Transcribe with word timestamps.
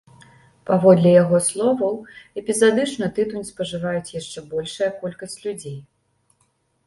Паводле 0.67 1.09
яго 1.23 1.37
словаў, 1.49 1.91
эпізадычна 2.41 3.09
тытунь 3.19 3.45
спажываюць 3.51 4.13
яшчэ 4.21 4.39
большая 4.53 4.87
колькасць 5.03 5.39
людзей. 5.45 5.79